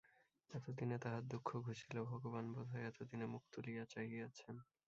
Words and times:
এতদিনে 0.51 0.97
তাহার 0.99 1.23
দুঃখ 1.27 1.49
ঘুচিল, 1.65 1.95
ভগবান 2.11 2.45
বোধ 2.53 2.67
হয় 2.71 2.87
এতদিনে 2.87 3.25
মুখ 3.33 3.43
তুলিয়া 3.53 3.83
চাহিয়াছেন। 3.85 4.55